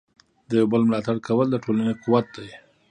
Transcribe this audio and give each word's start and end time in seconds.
د 0.49 0.51
یو 0.59 0.67
بل 0.73 0.81
ملاتړ 0.87 1.15
کول 1.27 1.47
د 1.51 1.55
ټولنې 1.63 1.93
قوت 2.03 2.25
دی. 2.37 2.49